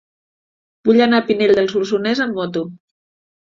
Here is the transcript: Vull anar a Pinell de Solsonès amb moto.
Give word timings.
Vull 0.89 1.03
anar 1.05 1.19
a 1.23 1.25
Pinell 1.27 1.53
de 1.59 1.67
Solsonès 1.75 2.23
amb 2.27 2.41
moto. 2.41 2.65